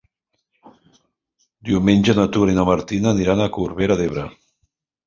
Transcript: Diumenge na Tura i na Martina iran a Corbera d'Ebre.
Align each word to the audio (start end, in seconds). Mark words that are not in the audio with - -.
Diumenge 1.71 2.17
na 2.21 2.27
Tura 2.37 2.57
i 2.57 2.59
na 2.61 2.67
Martina 2.73 3.17
iran 3.23 3.47
a 3.49 3.53
Corbera 3.61 4.01
d'Ebre. 4.03 4.27